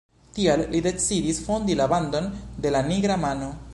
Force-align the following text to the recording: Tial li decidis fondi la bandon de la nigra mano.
Tial 0.35 0.61
li 0.71 0.81
decidis 0.85 1.41
fondi 1.49 1.75
la 1.81 1.87
bandon 1.93 2.31
de 2.65 2.73
la 2.77 2.83
nigra 2.89 3.19
mano. 3.27 3.53